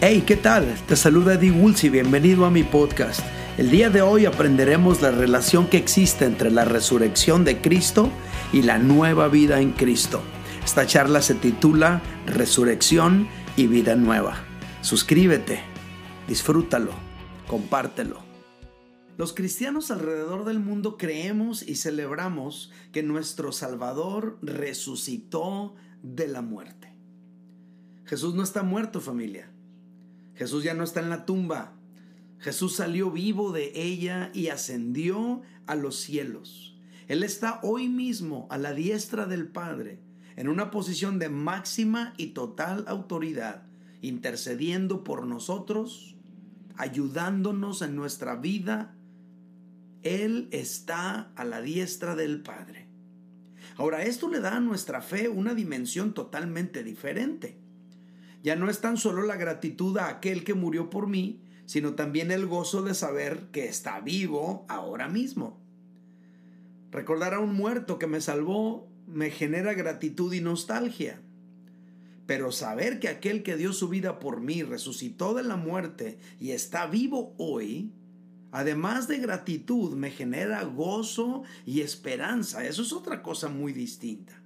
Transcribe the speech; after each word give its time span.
Hey, 0.00 0.22
¿qué 0.24 0.36
tal? 0.36 0.76
Te 0.86 0.94
saluda 0.94 1.34
Eddie 1.34 1.50
Woolsey, 1.50 1.90
bienvenido 1.90 2.44
a 2.44 2.52
mi 2.52 2.62
podcast. 2.62 3.20
El 3.56 3.68
día 3.68 3.90
de 3.90 4.00
hoy 4.00 4.26
aprenderemos 4.26 5.02
la 5.02 5.10
relación 5.10 5.66
que 5.66 5.76
existe 5.76 6.24
entre 6.24 6.52
la 6.52 6.64
resurrección 6.64 7.44
de 7.44 7.60
Cristo 7.60 8.08
y 8.52 8.62
la 8.62 8.78
nueva 8.78 9.26
vida 9.26 9.60
en 9.60 9.72
Cristo. 9.72 10.22
Esta 10.64 10.86
charla 10.86 11.20
se 11.20 11.34
titula 11.34 12.00
Resurrección 12.26 13.26
y 13.56 13.66
Vida 13.66 13.96
Nueva. 13.96 14.36
Suscríbete, 14.82 15.62
disfrútalo, 16.28 16.92
compártelo. 17.48 18.20
Los 19.16 19.32
cristianos 19.32 19.90
alrededor 19.90 20.44
del 20.44 20.60
mundo 20.60 20.96
creemos 20.96 21.66
y 21.66 21.74
celebramos 21.74 22.70
que 22.92 23.02
nuestro 23.02 23.50
Salvador 23.50 24.38
resucitó 24.42 25.74
de 26.04 26.28
la 26.28 26.40
muerte. 26.40 26.94
Jesús 28.04 28.36
no 28.36 28.44
está 28.44 28.62
muerto 28.62 29.00
familia. 29.00 29.50
Jesús 30.38 30.62
ya 30.62 30.72
no 30.72 30.84
está 30.84 31.00
en 31.00 31.10
la 31.10 31.26
tumba. 31.26 31.72
Jesús 32.38 32.76
salió 32.76 33.10
vivo 33.10 33.50
de 33.50 33.72
ella 33.74 34.30
y 34.32 34.48
ascendió 34.48 35.42
a 35.66 35.74
los 35.74 35.96
cielos. 35.96 36.78
Él 37.08 37.24
está 37.24 37.58
hoy 37.64 37.88
mismo 37.88 38.46
a 38.48 38.56
la 38.56 38.72
diestra 38.72 39.26
del 39.26 39.48
Padre, 39.48 39.98
en 40.36 40.48
una 40.48 40.70
posición 40.70 41.18
de 41.18 41.28
máxima 41.28 42.14
y 42.16 42.28
total 42.28 42.84
autoridad, 42.86 43.64
intercediendo 44.00 45.02
por 45.02 45.26
nosotros, 45.26 46.14
ayudándonos 46.76 47.82
en 47.82 47.96
nuestra 47.96 48.36
vida. 48.36 48.94
Él 50.04 50.48
está 50.52 51.32
a 51.34 51.44
la 51.44 51.60
diestra 51.60 52.14
del 52.14 52.42
Padre. 52.42 52.86
Ahora, 53.76 54.04
esto 54.04 54.28
le 54.28 54.38
da 54.38 54.58
a 54.58 54.60
nuestra 54.60 55.02
fe 55.02 55.28
una 55.28 55.54
dimensión 55.54 56.14
totalmente 56.14 56.84
diferente. 56.84 57.58
Ya 58.42 58.56
no 58.56 58.70
es 58.70 58.80
tan 58.80 58.96
solo 58.96 59.22
la 59.22 59.36
gratitud 59.36 59.96
a 59.98 60.08
aquel 60.08 60.44
que 60.44 60.54
murió 60.54 60.90
por 60.90 61.08
mí, 61.08 61.40
sino 61.66 61.94
también 61.94 62.30
el 62.30 62.46
gozo 62.46 62.82
de 62.82 62.94
saber 62.94 63.48
que 63.52 63.66
está 63.66 64.00
vivo 64.00 64.64
ahora 64.68 65.08
mismo. 65.08 65.60
Recordar 66.90 67.34
a 67.34 67.40
un 67.40 67.54
muerto 67.54 67.98
que 67.98 68.06
me 68.06 68.20
salvó 68.20 68.88
me 69.06 69.30
genera 69.30 69.74
gratitud 69.74 70.32
y 70.32 70.40
nostalgia. 70.40 71.20
Pero 72.26 72.52
saber 72.52 73.00
que 73.00 73.08
aquel 73.08 73.42
que 73.42 73.56
dio 73.56 73.72
su 73.72 73.88
vida 73.88 74.18
por 74.18 74.40
mí 74.40 74.62
resucitó 74.62 75.34
de 75.34 75.42
la 75.42 75.56
muerte 75.56 76.18
y 76.38 76.50
está 76.50 76.86
vivo 76.86 77.34
hoy, 77.38 77.92
además 78.52 79.08
de 79.08 79.18
gratitud, 79.18 79.94
me 79.94 80.10
genera 80.10 80.62
gozo 80.64 81.42
y 81.64 81.80
esperanza. 81.80 82.66
Eso 82.66 82.82
es 82.82 82.92
otra 82.92 83.22
cosa 83.22 83.48
muy 83.48 83.72
distinta. 83.72 84.42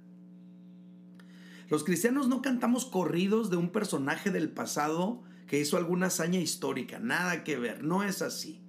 Los 1.73 1.83
cristianos 1.83 2.27
no 2.27 2.43
cantamos 2.43 2.85
corridos 2.85 3.49
de 3.49 3.57
un 3.57 3.71
personaje 3.71 4.29
del 4.29 4.51
pasado 4.51 5.23
que 5.47 5.59
hizo 5.59 5.75
alguna 5.75 6.05
hazaña 6.05 6.39
histórica, 6.39 6.99
nada 6.99 7.43
que 7.43 7.57
ver, 7.57 7.83
no 7.83 8.03
es 8.03 8.21
así. 8.21 8.61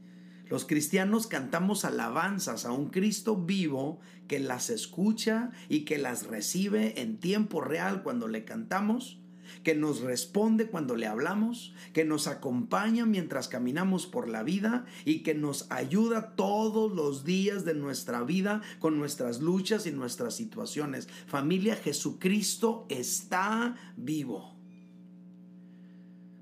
Los 0.49 0.65
cristianos 0.65 1.27
cantamos 1.27 1.85
alabanzas 1.85 2.65
a 2.65 2.73
un 2.73 2.89
Cristo 2.89 3.37
vivo 3.37 4.01
que 4.27 4.39
las 4.39 4.71
escucha 4.71 5.51
y 5.69 5.81
que 5.81 5.99
las 5.99 6.27
recibe 6.27 6.99
en 7.03 7.19
tiempo 7.21 7.61
real 7.61 8.03
cuando 8.03 8.27
le 8.27 8.47
cantamos 8.47 9.21
que 9.65 9.75
nos 9.75 10.03
responde 10.03 10.67
cuando 10.67 10.95
le 10.95 11.09
hablamos, 11.09 11.75
que 11.93 12.05
nos 12.05 12.29
acompaña 12.29 13.07
mientras 13.07 13.49
caminamos 13.49 14.07
por 14.07 14.29
la 14.29 14.45
vida 14.45 14.85
y 15.05 15.25
que 15.25 15.35
nos 15.35 15.69
ayuda 15.73 16.37
todos 16.37 16.93
los 16.93 17.25
días 17.25 17.65
de 17.65 17.75
nuestra 17.75 18.23
vida 18.23 18.63
con 18.79 18.99
nuestras 18.99 19.41
luchas 19.41 19.87
y 19.87 19.91
nuestras 19.91 20.37
situaciones. 20.37 21.09
Familia, 21.27 21.75
Jesucristo 21.75 22.87
está 22.89 23.75
vivo. 23.97 24.55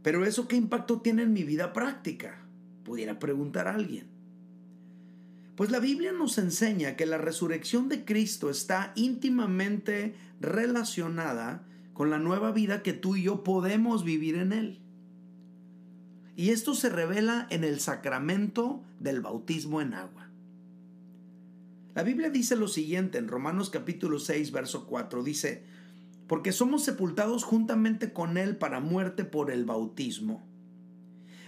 Pero 0.03 0.27
eso 0.27 0.49
qué 0.49 0.57
impacto 0.57 1.01
tiene 1.01 1.23
en 1.23 1.33
mi 1.33 1.45
vida 1.45 1.73
práctica? 1.73 2.45
Pudiera 2.85 3.19
preguntar 3.21 3.69
a 3.69 3.75
alguien. 3.75 4.09
Pues 5.55 5.71
la 5.71 5.79
Biblia 5.79 6.13
nos 6.13 6.39
enseña 6.39 6.97
que 6.97 7.07
la 7.07 7.19
resurrección 7.19 7.89
de 7.89 8.05
Cristo 8.05 8.51
está 8.51 8.93
íntimamente 8.97 10.17
relacionada 10.41 11.65
con 11.93 12.11
la 12.11 12.19
nueva 12.19 12.53
vida 12.53 12.83
que 12.83 12.93
tú 12.93 13.17
y 13.17 13.25
yo 13.25 13.45
podemos 13.45 14.05
vivir 14.05 14.37
en 14.37 14.53
Él. 14.53 14.81
Y 16.37 16.51
esto 16.51 16.75
se 16.75 16.89
revela 16.89 17.47
en 17.51 17.65
el 17.65 17.81
sacramento 17.81 18.83
del 19.01 19.21
bautismo 19.21 19.81
en 19.81 19.95
agua. 19.95 20.31
La 21.95 22.03
Biblia 22.03 22.31
dice 22.31 22.57
lo 22.57 22.69
siguiente 22.69 23.19
en 23.19 23.29
Romanos 23.29 23.69
capítulo 23.69 24.19
6, 24.19 24.51
verso 24.51 24.87
4, 24.87 25.23
dice, 25.23 25.63
porque 26.27 26.53
somos 26.53 26.83
sepultados 26.85 27.45
juntamente 27.45 28.15
con 28.15 28.39
Él 28.39 28.57
para 28.57 28.81
muerte 28.81 29.25
por 29.25 29.51
el 29.51 29.67
bautismo, 29.67 30.43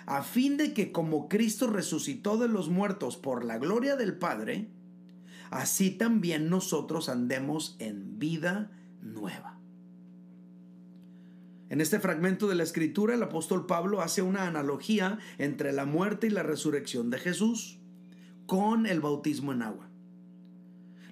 a 0.05 0.23
fin 0.23 0.59
de 0.59 0.75
que 0.75 0.93
como 0.93 1.31
Cristo 1.31 1.67
resucitó 1.67 2.37
de 2.37 2.49
los 2.49 2.69
muertos 2.69 3.17
por 3.17 3.43
la 3.43 3.57
gloria 3.57 3.97
del 3.97 4.19
Padre, 4.19 4.69
así 5.51 5.91
también 5.91 6.51
nosotros 6.51 7.09
andemos 7.09 7.77
en 7.79 8.19
vida 8.19 8.71
nueva. 9.01 9.59
En 11.71 11.81
este 11.81 11.99
fragmento 11.99 12.47
de 12.47 12.55
la 12.55 12.63
escritura 12.63 13.15
el 13.15 13.23
apóstol 13.23 13.67
Pablo 13.67 14.03
hace 14.03 14.23
una 14.23 14.47
analogía 14.47 15.19
entre 15.39 15.73
la 15.73 15.87
muerte 15.87 16.27
y 16.27 16.31
la 16.31 16.43
resurrección 16.43 17.11
de 17.11 17.19
Jesús 17.19 17.79
con 18.47 18.87
el 18.87 19.01
bautismo 19.01 19.53
en 19.53 19.63
agua. 19.63 19.89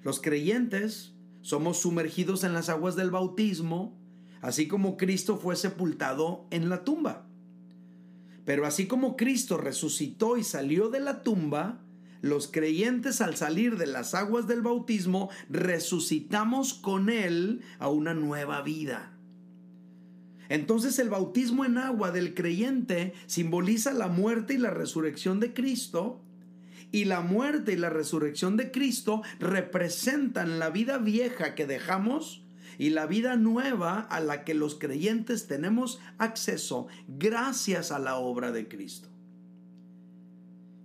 Los 0.03 0.21
creyentes 0.21 1.13
somos 1.41 1.79
sumergidos 1.79 2.43
en 2.43 2.53
las 2.53 2.69
aguas 2.69 2.95
del 2.95 3.09
bautismo, 3.09 3.97
así 4.41 4.67
como 4.67 4.97
Cristo 4.97 5.37
fue 5.37 5.55
sepultado 5.55 6.45
en 6.51 6.69
la 6.69 6.83
tumba. 6.83 7.27
Pero 8.45 8.65
así 8.65 8.87
como 8.87 9.15
Cristo 9.15 9.57
resucitó 9.57 10.37
y 10.37 10.43
salió 10.43 10.89
de 10.89 10.99
la 10.99 11.23
tumba, 11.23 11.81
los 12.21 12.47
creyentes 12.47 13.21
al 13.21 13.35
salir 13.35 13.77
de 13.77 13.87
las 13.87 14.13
aguas 14.13 14.47
del 14.47 14.61
bautismo 14.61 15.29
resucitamos 15.49 16.73
con 16.73 17.09
Él 17.09 17.61
a 17.79 17.89
una 17.89 18.13
nueva 18.13 18.61
vida. 18.61 19.12
Entonces 20.49 20.99
el 20.99 21.09
bautismo 21.09 21.65
en 21.65 21.77
agua 21.77 22.11
del 22.11 22.33
creyente 22.33 23.13
simboliza 23.27 23.93
la 23.93 24.07
muerte 24.07 24.55
y 24.55 24.57
la 24.57 24.71
resurrección 24.71 25.39
de 25.39 25.53
Cristo. 25.53 26.21
Y 26.91 27.05
la 27.05 27.21
muerte 27.21 27.73
y 27.73 27.75
la 27.75 27.89
resurrección 27.89 28.55
de 28.55 28.71
Cristo 28.71 29.23
representan 29.39 30.59
la 30.59 30.69
vida 30.69 30.99
vieja 30.99 31.55
que 31.55 31.65
dejamos 31.65 32.43
y 32.77 32.89
la 32.89 33.05
vida 33.05 33.35
nueva 33.35 33.99
a 33.99 34.19
la 34.19 34.43
que 34.43 34.53
los 34.53 34.75
creyentes 34.75 35.47
tenemos 35.47 35.99
acceso 36.17 36.87
gracias 37.07 37.91
a 37.91 37.99
la 37.99 38.17
obra 38.17 38.51
de 38.51 38.67
Cristo. 38.67 39.09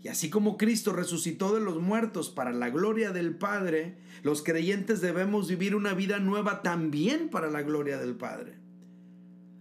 Y 0.02 0.08
así 0.08 0.30
como 0.30 0.56
Cristo 0.56 0.92
resucitó 0.92 1.54
de 1.54 1.60
los 1.60 1.80
muertos 1.80 2.30
para 2.30 2.52
la 2.52 2.70
gloria 2.70 3.10
del 3.10 3.34
Padre, 3.34 3.98
los 4.22 4.42
creyentes 4.42 5.00
debemos 5.00 5.48
vivir 5.48 5.74
una 5.74 5.92
vida 5.92 6.20
nueva 6.20 6.62
también 6.62 7.28
para 7.28 7.50
la 7.50 7.62
gloria 7.62 7.98
del 7.98 8.14
Padre. 8.14 8.57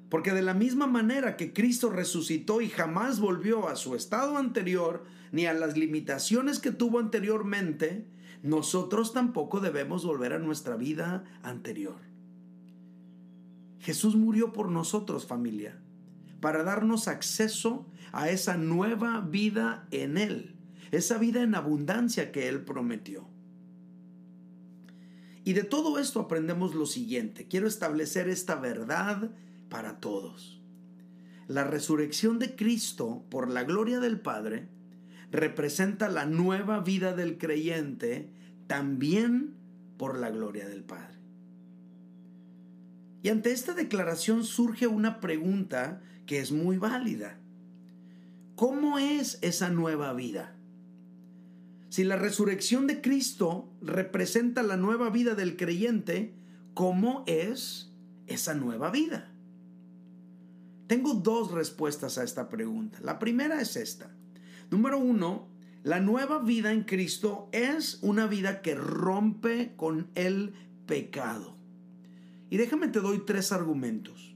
Porque 0.09 0.31
de 0.31 0.41
la 0.41 0.53
misma 0.53 0.88
manera 0.88 1.35
que 1.35 1.53
Cristo 1.53 1.90
resucitó 1.90 2.62
y 2.62 2.69
jamás 2.69 3.19
volvió 3.19 3.68
a 3.68 3.75
su 3.75 3.95
estado 3.95 4.38
anterior, 4.38 5.03
ni 5.31 5.45
a 5.45 5.53
las 5.53 5.78
limitaciones 5.78 6.59
que 6.59 6.72
tuvo 6.72 7.00
anteriormente, 7.00 8.07
nosotros 8.41 9.13
tampoco 9.13 9.59
debemos 9.59 10.06
volver 10.06 10.34
a 10.34 10.40
nuestra 10.40 10.78
vida 10.78 11.25
anterior. 11.44 11.97
Jesús 13.79 14.16
murió 14.16 14.53
por 14.53 14.69
nosotros, 14.69 15.25
familia, 15.25 15.79
para 16.39 16.63
darnos 16.63 17.07
acceso 17.07 17.88
a 18.12 18.29
esa 18.29 18.57
nueva 18.57 19.22
vida 19.22 19.88
en 19.91 20.18
Él, 20.18 20.56
esa 20.91 21.18
vida 21.18 21.41
en 21.41 21.56
abundancia 21.56 22.31
que 22.31 22.47
Él 22.47 22.63
prometió. 22.63 23.28
Y 25.44 25.53
de 25.53 25.63
todo 25.63 26.00
esto 26.00 26.19
aprendemos 26.19 26.75
lo 26.75 26.85
siguiente. 26.85 27.47
Quiero 27.47 27.68
establecer 27.68 28.28
esta 28.28 28.56
verdad 28.56 29.31
para 29.69 30.00
todos. 30.00 30.61
La 31.47 31.63
resurrección 31.63 32.39
de 32.39 32.56
Cristo 32.56 33.24
por 33.30 33.50
la 33.50 33.63
gloria 33.63 34.00
del 34.00 34.19
Padre 34.19 34.68
representa 35.31 36.09
la 36.09 36.25
nueva 36.25 36.80
vida 36.80 37.13
del 37.13 37.38
creyente 37.38 38.30
también 38.68 39.56
por 39.97 40.18
la 40.18 40.30
gloria 40.30 40.68
del 40.68 40.83
Padre. 40.83 41.18
Y 43.24 43.30
ante 43.30 43.51
esta 43.51 43.74
declaración 43.74 44.44
surge 44.44 44.88
una 44.88 45.19
pregunta 45.19 46.01
que 46.25 46.39
es 46.39 46.51
muy 46.51 46.77
válida. 46.77 47.38
¿Cómo 48.56 49.00
es 49.00 49.39
esa 49.41 49.69
nueva 49.69 50.13
vida? 50.13 50.56
Si 51.89 52.03
la 52.03 52.15
resurrección 52.15 52.86
de 52.88 53.01
Cristo 53.01 53.69
representa 53.81 54.63
la 54.63 54.77
nueva 54.77 55.09
vida 55.09 55.36
del 55.36 55.56
creyente, 55.56 56.33
¿cómo 56.74 57.24
es 57.27 57.91
esa 58.27 58.53
nueva 58.53 58.91
vida? 58.91 59.31
Tengo 60.88 61.13
dos 61.13 61.51
respuestas 61.51 62.18
a 62.18 62.24
esta 62.24 62.50
pregunta. 62.50 63.00
La 63.01 63.19
primera 63.19 63.62
es 63.62 63.75
esta. 63.75 64.10
Número 64.72 64.98
uno, 64.98 65.50
la 65.84 66.00
nueva 66.00 66.39
vida 66.39 66.72
en 66.72 66.84
Cristo 66.84 67.50
es 67.51 68.00
una 68.01 68.25
vida 68.28 68.62
que 68.62 68.75
rompe 68.75 69.74
con 69.75 70.10
el 70.16 70.54
pecado. 70.86 71.57
Y 72.50 72.57
déjame 72.57 72.88
te 72.88 73.00
doy 73.00 73.24
tres 73.25 73.51
argumentos. 73.51 74.34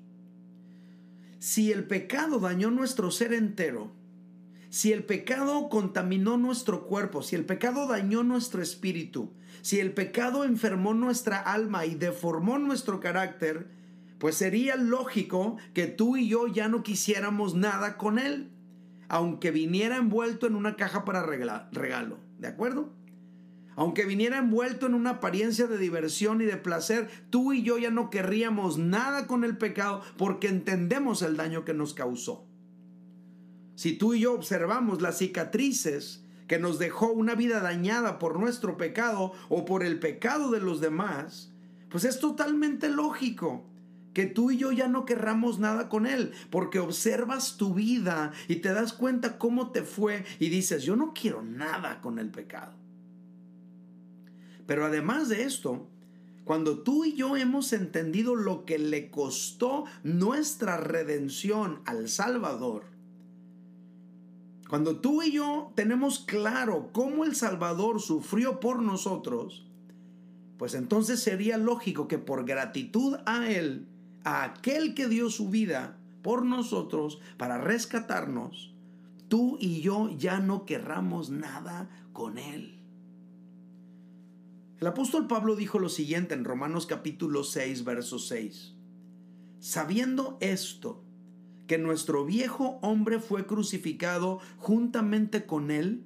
si 1.39 1.71
el 1.71 1.85
pecado 1.85 2.39
dañó 2.39 2.69
nuestro 2.69 3.09
ser 3.09 3.33
entero, 3.33 3.91
si 4.69 4.93
el 4.93 5.03
pecado 5.03 5.69
contaminó 5.69 6.37
nuestro 6.37 6.85
cuerpo, 6.85 7.23
si 7.23 7.35
el 7.35 7.45
pecado 7.45 7.87
dañó 7.87 8.21
nuestro 8.21 8.61
espíritu, 8.61 9.33
si 9.63 9.79
el 9.79 9.91
pecado 9.91 10.43
enfermó 10.43 10.93
nuestra 10.93 11.39
alma 11.39 11.87
y 11.87 11.95
deformó 11.95 12.59
nuestro 12.59 12.99
carácter, 12.99 13.67
pues 14.21 14.35
sería 14.35 14.75
lógico 14.75 15.57
que 15.73 15.87
tú 15.87 16.15
y 16.15 16.27
yo 16.27 16.45
ya 16.45 16.67
no 16.67 16.83
quisiéramos 16.83 17.55
nada 17.55 17.97
con 17.97 18.19
él, 18.19 18.51
aunque 19.09 19.49
viniera 19.49 19.97
envuelto 19.97 20.45
en 20.45 20.53
una 20.53 20.75
caja 20.75 21.05
para 21.05 21.25
regalo, 21.25 22.19
¿de 22.37 22.47
acuerdo? 22.47 22.93
Aunque 23.75 24.05
viniera 24.05 24.37
envuelto 24.37 24.85
en 24.85 24.93
una 24.93 25.09
apariencia 25.09 25.65
de 25.65 25.79
diversión 25.79 26.39
y 26.39 26.45
de 26.45 26.57
placer, 26.57 27.09
tú 27.31 27.51
y 27.51 27.63
yo 27.63 27.79
ya 27.79 27.89
no 27.89 28.11
querríamos 28.11 28.77
nada 28.77 29.25
con 29.25 29.43
el 29.43 29.57
pecado 29.57 30.03
porque 30.19 30.49
entendemos 30.49 31.23
el 31.23 31.35
daño 31.35 31.65
que 31.65 31.73
nos 31.73 31.95
causó. 31.95 32.45
Si 33.73 33.93
tú 33.93 34.13
y 34.13 34.19
yo 34.19 34.33
observamos 34.33 35.01
las 35.01 35.17
cicatrices 35.17 36.23
que 36.47 36.59
nos 36.59 36.77
dejó 36.77 37.11
una 37.11 37.33
vida 37.33 37.59
dañada 37.59 38.19
por 38.19 38.39
nuestro 38.39 38.77
pecado 38.77 39.31
o 39.49 39.65
por 39.65 39.83
el 39.83 39.97
pecado 39.97 40.51
de 40.51 40.59
los 40.59 40.79
demás, 40.79 41.51
pues 41.89 42.05
es 42.05 42.19
totalmente 42.19 42.87
lógico 42.87 43.70
que 44.13 44.25
tú 44.25 44.51
y 44.51 44.57
yo 44.57 44.71
ya 44.71 44.87
no 44.87 45.05
querramos 45.05 45.59
nada 45.59 45.89
con 45.89 46.05
él, 46.05 46.31
porque 46.49 46.79
observas 46.79 47.57
tu 47.57 47.73
vida 47.73 48.31
y 48.47 48.57
te 48.57 48.73
das 48.73 48.93
cuenta 48.93 49.37
cómo 49.37 49.71
te 49.71 49.83
fue 49.83 50.25
y 50.39 50.49
dices, 50.49 50.83
yo 50.83 50.95
no 50.95 51.13
quiero 51.13 51.41
nada 51.41 52.01
con 52.01 52.19
el 52.19 52.29
pecado. 52.29 52.73
Pero 54.65 54.85
además 54.85 55.29
de 55.29 55.43
esto, 55.43 55.87
cuando 56.43 56.79
tú 56.79 57.05
y 57.05 57.13
yo 57.13 57.37
hemos 57.37 57.71
entendido 57.73 58.35
lo 58.35 58.65
que 58.65 58.79
le 58.79 59.09
costó 59.09 59.85
nuestra 60.03 60.77
redención 60.77 61.81
al 61.85 62.09
Salvador, 62.09 62.83
cuando 64.69 65.01
tú 65.01 65.21
y 65.21 65.33
yo 65.33 65.73
tenemos 65.75 66.19
claro 66.19 66.91
cómo 66.93 67.25
el 67.25 67.35
Salvador 67.35 68.01
sufrió 68.01 68.61
por 68.61 68.81
nosotros, 68.81 69.65
pues 70.57 70.75
entonces 70.75 71.21
sería 71.21 71.57
lógico 71.57 72.07
que 72.07 72.17
por 72.17 72.45
gratitud 72.45 73.17
a 73.25 73.49
Él, 73.49 73.87
a 74.23 74.43
aquel 74.43 74.93
que 74.93 75.07
dio 75.07 75.29
su 75.29 75.49
vida 75.49 75.97
por 76.21 76.45
nosotros 76.45 77.19
para 77.37 77.57
rescatarnos, 77.57 78.73
tú 79.27 79.57
y 79.59 79.81
yo 79.81 80.09
ya 80.17 80.39
no 80.39 80.65
querramos 80.65 81.29
nada 81.29 81.89
con 82.13 82.37
Él. 82.37 82.81
El 84.79 84.87
apóstol 84.87 85.27
Pablo 85.27 85.55
dijo 85.55 85.77
lo 85.77 85.89
siguiente 85.89 86.33
en 86.33 86.43
Romanos 86.43 86.87
capítulo 86.87 87.43
6, 87.43 87.83
verso 87.83 88.17
6. 88.17 88.73
Sabiendo 89.59 90.39
esto, 90.41 91.03
que 91.67 91.77
nuestro 91.77 92.25
viejo 92.25 92.79
hombre 92.81 93.19
fue 93.19 93.45
crucificado 93.45 94.39
juntamente 94.57 95.45
con 95.45 95.69
él, 95.69 96.03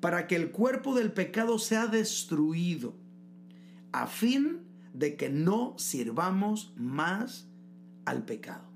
para 0.00 0.26
que 0.26 0.36
el 0.36 0.50
cuerpo 0.50 0.94
del 0.94 1.12
pecado 1.12 1.58
sea 1.58 1.86
destruido, 1.86 2.94
a 3.92 4.06
fin 4.06 4.60
de 4.92 5.16
que 5.16 5.28
no 5.28 5.74
sirvamos 5.78 6.72
más 6.76 7.48
al 8.04 8.24
pecado. 8.24 8.68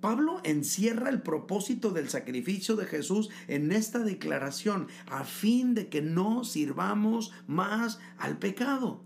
Pablo 0.00 0.40
encierra 0.44 1.10
el 1.10 1.22
propósito 1.22 1.90
del 1.90 2.08
sacrificio 2.08 2.76
de 2.76 2.86
Jesús 2.86 3.30
en 3.48 3.72
esta 3.72 3.98
declaración, 3.98 4.86
a 5.10 5.24
fin 5.24 5.74
de 5.74 5.88
que 5.88 6.02
no 6.02 6.44
sirvamos 6.44 7.32
más 7.46 7.98
al 8.16 8.38
pecado. 8.38 9.02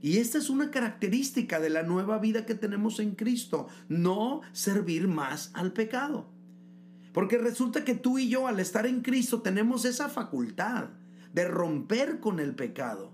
Y 0.00 0.16
esta 0.16 0.38
es 0.38 0.48
una 0.48 0.70
característica 0.70 1.60
de 1.60 1.68
la 1.68 1.82
nueva 1.82 2.18
vida 2.18 2.46
que 2.46 2.54
tenemos 2.54 2.98
en 3.00 3.14
Cristo, 3.14 3.68
no 3.88 4.40
servir 4.52 5.06
más 5.06 5.50
al 5.52 5.72
pecado. 5.72 6.30
Porque 7.12 7.36
resulta 7.36 7.84
que 7.84 7.94
tú 7.94 8.18
y 8.18 8.28
yo 8.28 8.46
al 8.46 8.60
estar 8.60 8.86
en 8.86 9.02
Cristo 9.02 9.42
tenemos 9.42 9.84
esa 9.84 10.08
facultad 10.08 10.90
de 11.34 11.46
romper 11.46 12.20
con 12.20 12.40
el 12.40 12.54
pecado. 12.54 13.12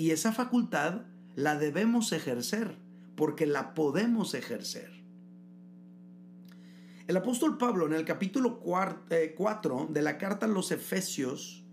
Y 0.00 0.12
esa 0.12 0.32
facultad 0.32 1.02
la 1.34 1.58
debemos 1.58 2.12
ejercer, 2.12 2.78
porque 3.16 3.44
la 3.44 3.74
podemos 3.74 4.32
ejercer. 4.32 4.90
El 7.06 7.18
apóstol 7.18 7.58
Pablo 7.58 7.84
en 7.84 7.92
el 7.92 8.06
capítulo 8.06 8.60
4 8.60 9.04
eh, 9.10 9.36
de 9.90 10.00
la 10.00 10.16
carta 10.16 10.46
a 10.46 10.48
los 10.48 10.72
Efesios 10.72 11.66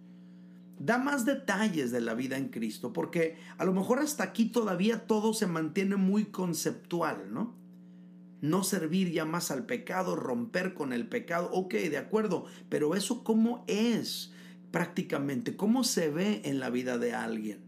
da 0.77 0.97
más 0.97 1.24
detalles 1.24 1.89
de 1.91 2.01
la 2.01 2.15
vida 2.15 2.35
en 2.35 2.50
Cristo, 2.50 2.91
porque 2.91 3.38
a 3.57 3.63
lo 3.63 3.71
mejor 3.71 4.00
hasta 4.00 4.25
aquí 4.25 4.47
todavía 4.50 5.07
todo 5.07 5.33
se 5.33 5.47
mantiene 5.47 5.95
muy 5.95 6.25
conceptual, 6.25 7.33
¿no? 7.33 7.56
No 8.41 8.65
servir 8.65 9.09
ya 9.13 9.23
más 9.23 9.51
al 9.51 9.65
pecado, 9.65 10.18
romper 10.18 10.73
con 10.73 10.91
el 10.91 11.07
pecado, 11.07 11.50
ok, 11.53 11.75
de 11.75 11.97
acuerdo, 11.97 12.44
pero 12.68 12.94
eso 12.94 13.23
cómo 13.23 13.63
es 13.68 14.33
prácticamente, 14.71 15.56
cómo 15.56 15.85
se 15.85 16.09
ve 16.09 16.41
en 16.44 16.59
la 16.59 16.69
vida 16.69 16.97
de 16.97 17.13
alguien. 17.13 17.67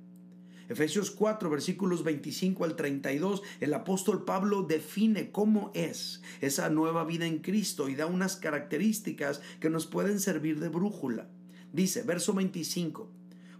Efesios 0.69 1.09
4, 1.09 1.49
versículos 1.49 2.03
25 2.03 2.63
al 2.63 2.75
32, 2.75 3.41
el 3.59 3.73
apóstol 3.73 4.23
Pablo 4.23 4.61
define 4.61 5.31
cómo 5.31 5.71
es 5.73 6.21
esa 6.41 6.69
nueva 6.69 7.03
vida 7.05 7.25
en 7.25 7.39
Cristo 7.39 7.89
y 7.89 7.95
da 7.95 8.05
unas 8.05 8.35
características 8.35 9.41
que 9.59 9.71
nos 9.71 9.87
pueden 9.87 10.19
servir 10.19 10.59
de 10.59 10.69
brújula. 10.69 11.27
Dice, 11.73 12.03
verso 12.03 12.33
25, 12.33 13.09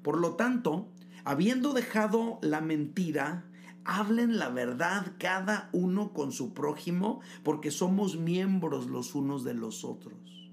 por 0.04 0.20
lo 0.20 0.36
tanto, 0.36 0.88
habiendo 1.24 1.74
dejado 1.74 2.38
la 2.44 2.62
mentira, 2.62 3.50
hablen 3.86 4.38
la 4.38 4.50
verdad 4.50 5.14
cada 5.18 5.70
uno 5.74 6.14
con 6.14 6.32
su 6.32 6.54
prójimo, 6.54 7.22
porque 7.44 7.72
somos 7.72 8.18
miembros 8.18 8.86
los 8.86 9.16
unos 9.16 9.44
de 9.44 9.56
los 9.56 9.84
otros. 9.84 10.52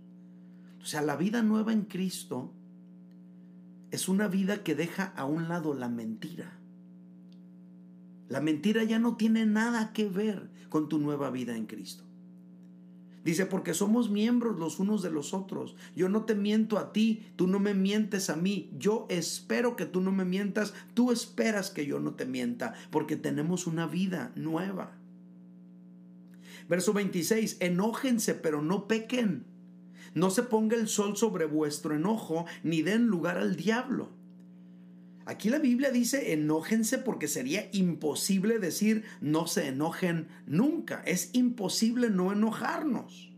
O 0.81 0.87
sea, 0.87 1.03
la 1.03 1.17
vida 1.17 1.43
nueva 1.43 1.75
en 1.75 1.83
Cristo 1.83 2.55
es 3.91 4.09
una 4.09 4.29
vida 4.29 4.63
que 4.63 4.75
deja 4.75 5.13
a 5.17 5.25
un 5.25 5.49
lado 5.49 5.75
la 5.75 5.89
mentira. 5.89 6.59
La 8.29 8.41
mentira 8.41 8.83
ya 8.85 8.99
no 8.99 9.17
tiene 9.17 9.47
nada 9.47 9.93
que 9.93 10.09
ver 10.09 10.51
con 10.69 10.89
tu 10.89 10.99
nueva 10.99 11.31
vida 11.31 11.57
en 11.57 11.67
Cristo. 11.67 12.05
Dice, 13.27 13.45
porque 13.45 13.75
somos 13.75 14.09
miembros 14.09 14.57
los 14.57 14.79
unos 14.79 15.03
de 15.03 15.11
los 15.11 15.35
otros. 15.35 15.75
Yo 15.97 16.09
no 16.09 16.25
te 16.25 16.37
miento 16.37 16.79
a 16.79 16.93
ti, 16.93 17.27
tú 17.35 17.49
no 17.49 17.59
me 17.59 17.75
mientes 17.75 18.31
a 18.31 18.37
mí. 18.37 18.71
Yo 18.79 19.07
espero 19.09 19.75
que 19.75 19.85
tú 19.85 20.01
no 20.01 20.13
me 20.13 20.25
mientas, 20.25 20.75
tú 20.95 21.11
esperas 21.11 21.71
que 21.71 21.87
yo 21.87 21.99
no 21.99 22.15
te 22.15 22.25
mienta, 22.25 22.75
porque 22.91 23.17
tenemos 23.17 23.67
una 23.67 23.89
vida 23.89 24.31
nueva. 24.37 24.93
Verso 26.69 26.93
26, 26.93 27.57
enójense, 27.59 28.35
pero 28.35 28.63
no 28.63 28.87
pequen. 28.87 29.45
No 30.17 30.31
se 30.31 30.43
ponga 30.43 30.79
el 30.79 30.89
sol 30.89 31.15
sobre 31.15 31.45
vuestro 31.45 31.95
enojo, 31.95 32.47
ni 32.63 32.81
den 32.81 33.07
lugar 33.07 33.37
al 33.37 33.55
diablo. 33.55 34.09
Aquí 35.27 35.51
la 35.51 35.59
Biblia 35.59 35.91
dice 35.91 36.33
enójense 36.33 36.97
porque 36.97 37.29
sería 37.29 37.69
imposible 37.73 38.59
decir 38.59 39.05
no 39.21 39.47
se 39.47 39.69
enojen 39.69 40.29
nunca. 40.47 41.03
Es 41.05 41.29
imposible 41.35 42.09
no 42.09 42.33
enojarnos. 42.33 43.31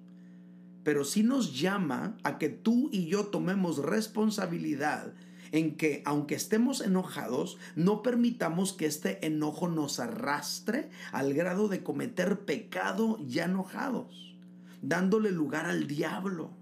Pero 0.85 1.05
sí 1.05 1.25
nos 1.25 1.59
llama 1.59 2.17
a 2.23 2.39
que 2.39 2.49
tú 2.49 2.91
y 2.93 3.07
yo 3.07 3.27
tomemos 3.27 3.79
responsabilidad 3.79 5.15
en 5.51 5.77
que 5.77 6.03
aunque 6.05 6.37
estemos 6.37 6.81
enojados, 6.81 7.59
no 7.75 8.03
permitamos 8.03 8.73
que 8.73 8.87
este 8.87 9.27
enojo 9.27 9.67
nos 9.67 9.99
arrastre 9.99 10.91
al 11.11 11.35
grado 11.35 11.67
de 11.67 11.83
cometer 11.83 12.39
pecado 12.45 13.19
ya 13.27 13.47
enojados, 13.47 14.37
dándole 14.81 15.33
lugar 15.33 15.67
al 15.67 15.89
diablo. 15.89 16.58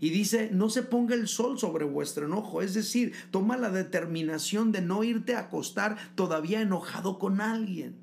Y 0.00 0.10
dice, 0.10 0.50
no 0.52 0.68
se 0.68 0.82
ponga 0.82 1.14
el 1.14 1.28
sol 1.28 1.58
sobre 1.58 1.84
vuestro 1.84 2.26
enojo, 2.26 2.62
es 2.62 2.74
decir, 2.74 3.12
toma 3.30 3.56
la 3.56 3.70
determinación 3.70 4.72
de 4.72 4.82
no 4.82 5.04
irte 5.04 5.34
a 5.34 5.40
acostar 5.40 5.96
todavía 6.14 6.60
enojado 6.60 7.18
con 7.18 7.40
alguien. 7.40 7.96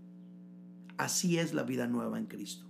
Así 0.98 1.38
es 1.38 1.53
la 1.53 1.63
vida 1.63 1.88
nueva 1.88 2.17
en 2.17 2.25
Cristo. 2.25 2.65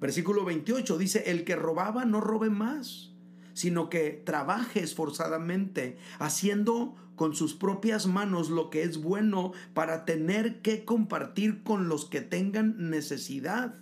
Versículo 0.00 0.44
28 0.44 0.96
dice, 0.96 1.30
el 1.30 1.44
que 1.44 1.56
robaba 1.56 2.04
no 2.04 2.20
robe 2.20 2.50
más, 2.50 3.12
sino 3.52 3.90
que 3.90 4.22
trabaje 4.24 4.80
esforzadamente, 4.80 5.98
haciendo 6.20 6.94
con 7.16 7.34
sus 7.34 7.54
propias 7.54 8.06
manos 8.06 8.48
lo 8.48 8.70
que 8.70 8.84
es 8.84 9.02
bueno 9.02 9.52
para 9.74 10.04
tener 10.04 10.62
que 10.62 10.84
compartir 10.84 11.64
con 11.64 11.88
los 11.88 12.04
que 12.04 12.20
tengan 12.20 12.90
necesidad. 12.90 13.74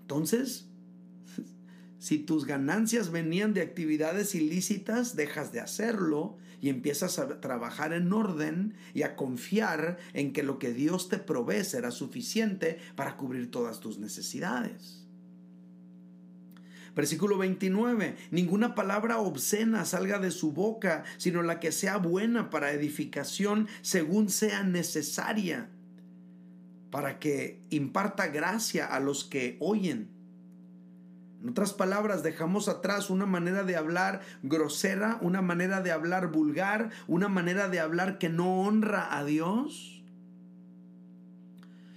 Entonces, 0.00 0.68
si 1.98 2.18
tus 2.18 2.44
ganancias 2.44 3.10
venían 3.10 3.54
de 3.54 3.62
actividades 3.62 4.34
ilícitas, 4.34 5.16
dejas 5.16 5.52
de 5.52 5.60
hacerlo 5.60 6.36
y 6.60 6.68
empiezas 6.68 7.18
a 7.18 7.40
trabajar 7.40 7.92
en 7.92 8.12
orden 8.12 8.74
y 8.94 9.02
a 9.02 9.16
confiar 9.16 9.98
en 10.12 10.32
que 10.32 10.42
lo 10.42 10.58
que 10.58 10.72
Dios 10.72 11.08
te 11.08 11.18
provee 11.18 11.64
será 11.64 11.90
suficiente 11.90 12.78
para 12.94 13.16
cubrir 13.16 13.50
todas 13.50 13.80
tus 13.80 13.98
necesidades. 13.98 15.06
Versículo 16.94 17.36
29. 17.36 18.16
Ninguna 18.30 18.74
palabra 18.74 19.18
obscena 19.18 19.84
salga 19.84 20.18
de 20.18 20.30
su 20.30 20.52
boca, 20.52 21.04
sino 21.18 21.42
la 21.42 21.60
que 21.60 21.72
sea 21.72 21.98
buena 21.98 22.48
para 22.48 22.72
edificación 22.72 23.68
según 23.82 24.30
sea 24.30 24.62
necesaria 24.62 25.70
para 26.90 27.18
que 27.18 27.60
imparta 27.68 28.28
gracia 28.28 28.86
a 28.86 29.00
los 29.00 29.24
que 29.24 29.58
oyen. 29.60 30.15
En 31.46 31.50
otras 31.50 31.72
palabras, 31.72 32.24
dejamos 32.24 32.66
atrás 32.66 33.08
una 33.08 33.24
manera 33.24 33.62
de 33.62 33.76
hablar 33.76 34.20
grosera, 34.42 35.16
una 35.22 35.42
manera 35.42 35.80
de 35.80 35.92
hablar 35.92 36.32
vulgar, 36.32 36.90
una 37.06 37.28
manera 37.28 37.68
de 37.68 37.78
hablar 37.78 38.18
que 38.18 38.28
no 38.28 38.62
honra 38.62 39.16
a 39.16 39.24
Dios. 39.24 40.02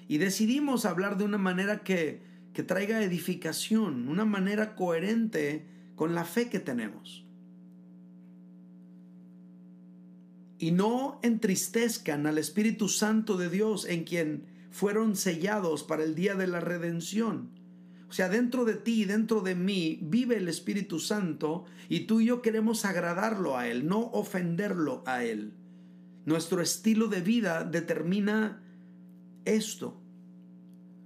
Y 0.07 0.19
decidimos 0.19 0.85
hablar 0.85 1.17
de 1.17 1.23
una 1.23 1.39
manera 1.39 1.79
que, 1.79 2.21
que 2.53 2.61
traiga 2.61 3.01
edificación, 3.01 4.07
una 4.07 4.23
manera 4.23 4.75
coherente 4.75 5.65
con 5.95 6.13
la 6.13 6.25
fe 6.25 6.47
que 6.47 6.59
tenemos. 6.59 7.25
Y 10.59 10.73
no 10.73 11.19
entristezcan 11.23 12.27
al 12.27 12.37
Espíritu 12.37 12.87
Santo 12.87 13.35
de 13.35 13.49
Dios 13.49 13.85
en 13.89 14.03
quien 14.03 14.45
fueron 14.69 15.15
sellados 15.15 15.83
para 15.83 16.03
el 16.03 16.13
día 16.13 16.35
de 16.35 16.45
la 16.45 16.59
redención. 16.59 17.58
O 18.09 18.11
sea, 18.11 18.27
dentro 18.27 18.65
de 18.65 18.73
ti 18.73 19.05
dentro 19.05 19.41
de 19.41 19.53
mí 19.53 19.99
vive 20.01 20.37
el 20.37 20.47
Espíritu 20.47 20.99
Santo 20.99 21.65
y 21.89 22.01
tú 22.01 22.21
y 22.21 22.25
yo 22.25 22.41
queremos 22.41 22.83
agradarlo 22.83 23.55
a 23.55 23.67
Él, 23.67 23.87
no 23.87 23.99
ofenderlo 23.99 25.03
a 25.05 25.23
Él. 25.23 25.53
Nuestro 26.25 26.61
estilo 26.61 27.07
de 27.07 27.21
vida 27.21 27.63
determina 27.63 28.63
esto. 29.45 30.01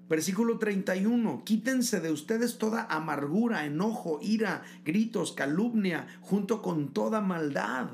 Versículo 0.10 0.58
31. 0.60 1.44
Quítense 1.44 2.00
de 2.00 2.12
ustedes 2.12 2.58
toda 2.58 2.86
amargura, 2.86 3.66
enojo, 3.66 4.20
ira, 4.22 4.64
gritos, 4.86 5.34
calumnia, 5.34 6.08
junto 6.22 6.62
con 6.62 6.94
toda 6.94 7.20
maldad. 7.20 7.90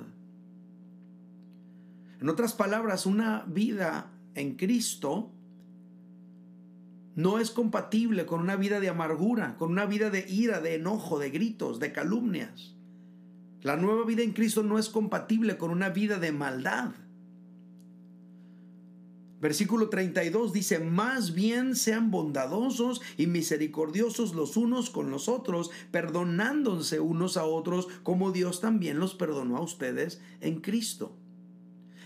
En 2.22 2.30
otras 2.30 2.54
palabras, 2.54 3.06
una 3.06 3.44
vida 3.48 4.12
en 4.36 4.56
Cristo 4.56 5.32
no 7.20 7.38
es 7.38 7.52
compatible 7.52 8.26
con 8.26 8.40
una 8.40 8.56
vida 8.56 8.80
de 8.80 8.88
amargura, 8.88 9.58
con 9.58 9.72
una 9.72 9.86
vida 9.86 10.10
de 10.10 10.26
ira, 10.30 10.62
de 10.62 10.76
enojo, 10.76 11.20
de 11.20 11.30
gritos, 11.30 11.78
de 11.80 11.92
calumnias. 11.92 12.76
La 13.62 13.76
nueva 13.76 14.06
vida 14.06 14.24
en 14.24 14.32
Cristo 14.32 14.64
no 14.64 14.80
es 14.80 14.88
compatible 14.88 15.58
con 15.58 15.70
una 15.72 15.90
vida 15.90 16.18
de 16.18 16.32
maldad. 16.32 16.92
Versículo 19.42 19.90
32 19.90 20.54
dice, 20.54 20.80
más 20.80 21.34
bien 21.34 21.76
sean 21.76 22.10
bondadosos 22.10 23.02
y 23.18 23.28
misericordiosos 23.28 24.34
los 24.34 24.56
unos 24.56 24.90
con 24.90 25.12
los 25.12 25.28
otros, 25.28 25.72
perdonándose 25.92 27.02
unos 27.02 27.36
a 27.36 27.44
otros 27.44 27.90
como 28.04 28.32
Dios 28.32 28.62
también 28.62 28.98
los 28.98 29.14
perdonó 29.14 29.58
a 29.58 29.62
ustedes 29.62 30.22
en 30.40 30.62
Cristo. 30.62 31.18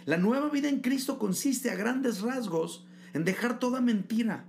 La 0.05 0.17
nueva 0.17 0.50
vida 0.50 0.70
en 0.70 0.82
Cristo 0.82 1.20
consiste 1.20 1.70
a 1.70 1.75
grandes 1.75 2.22
rasgos 2.22 2.88
en 3.13 3.25
dejar 3.25 3.60
toda 3.60 3.79
mentira, 3.79 4.48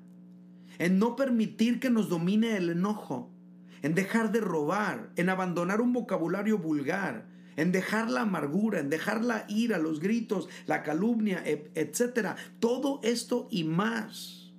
en 0.78 0.98
no 0.98 1.16
permitir 1.16 1.80
que 1.80 1.90
nos 1.90 2.08
domine 2.08 2.56
el 2.56 2.70
enojo, 2.70 3.30
en 3.82 3.94
dejar 3.94 4.32
de 4.32 4.40
robar, 4.40 5.10
en 5.16 5.28
abandonar 5.28 5.80
un 5.80 5.92
vocabulario 5.92 6.58
vulgar, 6.58 7.26
en 7.56 7.72
dejar 7.72 8.10
la 8.10 8.22
amargura, 8.22 8.80
en 8.80 8.90
dejar 8.90 9.24
la 9.24 9.44
ira, 9.48 9.78
los 9.78 10.00
gritos, 10.00 10.48
la 10.66 10.82
calumnia, 10.82 11.42
etc. 11.44 12.36
Todo 12.60 13.00
esto 13.02 13.48
y 13.50 13.64
más. 13.64 14.52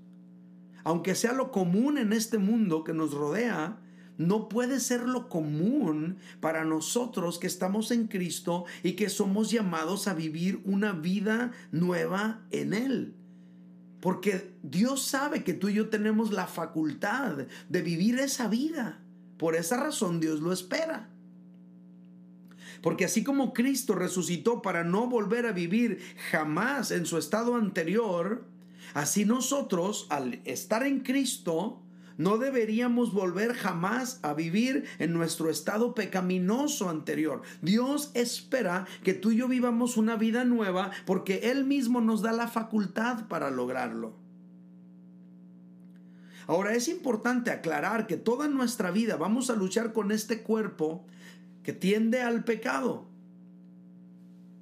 Aunque 0.84 1.16
sea 1.16 1.34
lo 1.34 1.52
común 1.52 1.98
en 1.98 2.14
este 2.14 2.38
mundo 2.38 2.84
que 2.84 2.94
nos 2.94 3.14
rodea, 3.14 3.80
no 4.18 4.48
puede 4.48 4.80
ser 4.80 5.02
lo 5.02 5.28
común 5.28 6.18
para 6.40 6.64
nosotros 6.64 7.40
que 7.40 7.48
estamos 7.48 7.92
en 7.92 8.08
Cristo 8.08 8.66
y 8.84 8.94
que 8.94 9.10
somos 9.10 9.52
llamados 9.52 10.08
a 10.08 10.14
vivir 10.14 10.62
una 10.64 10.94
vida 10.94 11.52
nueva 11.72 12.46
en 12.52 12.74
Él. 12.74 13.16
Porque 14.06 14.54
Dios 14.62 15.02
sabe 15.02 15.44
que 15.44 15.56
tú 15.56 15.68
y 15.68 15.74
yo 15.74 15.90
tenemos 15.90 16.32
la 16.32 16.46
facultad 16.46 17.48
de 17.70 17.82
vivir 17.82 18.20
esa 18.20 18.48
vida. 18.48 19.00
Por 19.40 19.56
esa 19.56 19.78
razón 19.78 20.20
Dios 20.20 20.42
lo 20.42 20.54
espera. 20.54 21.10
Porque 22.84 23.06
así 23.06 23.24
como 23.24 23.52
Cristo 23.52 23.96
resucitó 23.96 24.62
para 24.62 24.84
no 24.84 25.08
volver 25.08 25.48
a 25.48 25.54
vivir 25.54 26.04
jamás 26.30 26.92
en 26.92 27.08
su 27.08 27.18
estado 27.18 27.56
anterior, 27.56 28.46
así 28.94 29.26
nosotros, 29.26 30.06
al 30.12 30.40
estar 30.46 30.86
en 30.86 31.00
Cristo, 31.00 31.82
no 32.18 32.38
deberíamos 32.38 33.14
volver 33.14 33.54
jamás 33.54 34.20
a 34.22 34.34
vivir 34.34 34.86
en 35.00 35.14
nuestro 35.14 35.50
estado 35.50 35.94
pecaminoso 35.94 36.90
anterior. 36.90 37.42
Dios 37.62 38.12
espera 38.14 38.86
que 39.04 39.14
tú 39.14 39.32
y 39.32 39.38
yo 39.38 39.48
vivamos 39.48 39.98
una 39.98 40.16
vida 40.16 40.46
nueva 40.46 40.92
porque 41.06 41.52
Él 41.52 41.66
mismo 41.66 42.02
nos 42.02 42.22
da 42.22 42.32
la 42.32 42.48
facultad 42.48 43.28
para 43.28 43.50
lograrlo. 43.52 44.16
Ahora 46.48 46.76
es 46.76 46.88
importante 46.88 47.52
aclarar 47.52 48.08
que 48.08 48.18
toda 48.18 48.48
nuestra 48.48 48.92
vida 48.92 49.18
vamos 49.18 49.50
a 49.50 49.56
luchar 49.56 49.94
con 49.94 50.12
este 50.12 50.44
cuerpo 50.44 51.06
que 51.64 51.74
tiende 51.74 52.22
al 52.22 52.44
pecado. 52.44 53.08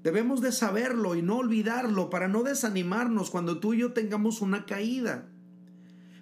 Debemos 0.02 0.42
de 0.42 0.52
saberlo 0.52 1.16
y 1.16 1.22
no 1.22 1.38
olvidarlo 1.38 2.10
para 2.10 2.28
no 2.28 2.44
desanimarnos 2.44 3.30
cuando 3.30 3.60
tú 3.60 3.74
y 3.74 3.80
yo 3.80 3.94
tengamos 3.94 4.42
una 4.42 4.66
caída. 4.66 5.30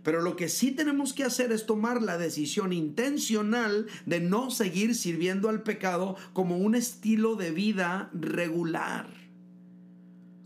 Pero 0.03 0.22
lo 0.22 0.36
que 0.36 0.50
sí 0.50 0.72
tenemos 0.72 1.13
que 1.13 1.24
hacer 1.24 1.51
es 1.51 1.65
tomar 1.65 2.01
la 2.01 2.17
decisión 2.17 2.74
intencional 2.74 3.88
de 4.05 4.20
no 4.20 4.50
seguir 4.50 4.96
sirviendo 4.96 5.48
al 5.50 5.62
pecado 5.62 6.15
como 6.34 6.58
un 6.58 6.74
estilo 6.74 7.36
de 7.36 7.51
vida 7.51 8.10
regular. 8.13 9.08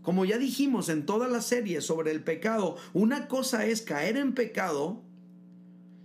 Como 0.02 0.24
ya 0.24 0.38
dijimos 0.38 0.88
en 0.88 1.06
toda 1.06 1.26
la 1.26 1.40
serie 1.40 1.80
sobre 1.80 2.12
el 2.12 2.22
pecado, 2.22 2.76
una 2.92 3.28
cosa 3.28 3.66
es 3.66 3.82
caer 3.82 4.16
en 4.16 4.34
pecado, 4.34 5.02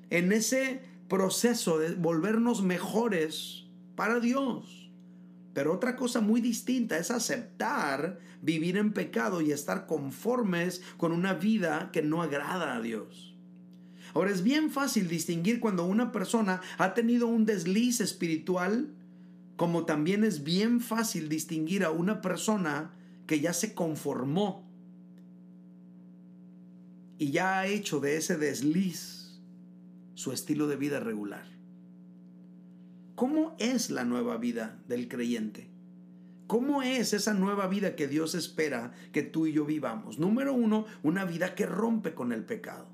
en 0.09 0.31
ese 0.31 0.81
proceso 1.07 1.77
de 1.77 1.93
volvernos 1.95 2.63
mejores 2.63 3.65
para 3.95 4.19
Dios. 4.19 4.89
Pero 5.53 5.73
otra 5.73 5.97
cosa 5.97 6.21
muy 6.21 6.39
distinta 6.39 6.97
es 6.97 7.11
aceptar 7.11 8.19
vivir 8.41 8.77
en 8.77 8.93
pecado 8.93 9.41
y 9.41 9.51
estar 9.51 9.85
conformes 9.85 10.81
con 10.97 11.11
una 11.11 11.33
vida 11.33 11.89
que 11.91 12.01
no 12.01 12.21
agrada 12.21 12.75
a 12.75 12.81
Dios. 12.81 13.30
Ahora 14.13 14.31
es 14.31 14.43
bien 14.43 14.69
fácil 14.69 15.07
distinguir 15.07 15.59
cuando 15.59 15.85
una 15.85 16.11
persona 16.11 16.61
ha 16.77 16.93
tenido 16.93 17.27
un 17.27 17.45
desliz 17.45 18.01
espiritual, 18.01 18.89
como 19.55 19.85
también 19.85 20.23
es 20.23 20.43
bien 20.43 20.81
fácil 20.81 21.29
distinguir 21.29 21.83
a 21.83 21.91
una 21.91 22.21
persona 22.21 22.93
que 23.27 23.39
ya 23.39 23.53
se 23.53 23.73
conformó 23.73 24.71
y 27.21 27.29
ya 27.29 27.59
ha 27.59 27.67
hecho 27.67 27.99
de 27.99 28.17
ese 28.17 28.35
desliz 28.35 29.39
su 30.15 30.31
estilo 30.31 30.67
de 30.67 30.75
vida 30.75 30.99
regular. 30.99 31.45
¿Cómo 33.13 33.55
es 33.59 33.91
la 33.91 34.03
nueva 34.03 34.37
vida 34.37 34.79
del 34.87 35.07
creyente? 35.07 35.69
¿Cómo 36.47 36.81
es 36.81 37.13
esa 37.13 37.35
nueva 37.35 37.67
vida 37.67 37.95
que 37.95 38.07
Dios 38.07 38.33
espera 38.33 38.93
que 39.11 39.21
tú 39.21 39.45
y 39.45 39.53
yo 39.53 39.65
vivamos? 39.65 40.17
Número 40.17 40.51
uno, 40.51 40.87
una 41.03 41.23
vida 41.23 41.53
que 41.53 41.67
rompe 41.67 42.15
con 42.15 42.31
el 42.31 42.43
pecado. 42.43 42.87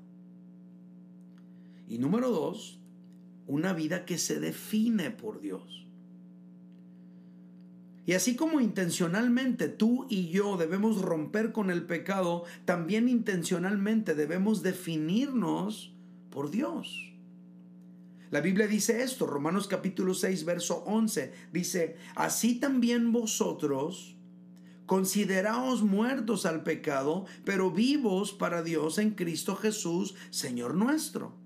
Y 1.88 1.98
número 1.98 2.30
dos, 2.30 2.78
una 3.46 3.72
vida 3.72 4.04
que 4.04 4.18
se 4.18 4.38
define 4.38 5.10
por 5.10 5.40
Dios. 5.40 5.86
Y 8.04 8.14
así 8.14 8.36
como 8.36 8.60
intencionalmente 8.60 9.68
tú 9.68 10.06
y 10.08 10.28
yo 10.28 10.56
debemos 10.56 11.02
romper 11.02 11.52
con 11.52 11.70
el 11.70 11.84
pecado, 11.84 12.44
también 12.64 13.08
intencionalmente 13.08 14.14
debemos 14.14 14.62
definirnos 14.62 15.92
por 16.30 16.50
Dios. 16.50 17.12
La 18.30 18.40
Biblia 18.40 18.66
dice 18.66 19.02
esto, 19.02 19.26
Romanos 19.26 19.68
capítulo 19.68 20.12
6, 20.12 20.44
verso 20.44 20.84
11, 20.86 21.32
dice, 21.52 21.96
así 22.14 22.60
también 22.60 23.12
vosotros 23.12 24.16
consideraos 24.84 25.82
muertos 25.82 26.44
al 26.44 26.62
pecado, 26.62 27.26
pero 27.44 27.70
vivos 27.70 28.32
para 28.32 28.62
Dios 28.62 28.98
en 28.98 29.10
Cristo 29.12 29.54
Jesús, 29.56 30.14
Señor 30.30 30.74
nuestro. 30.74 31.37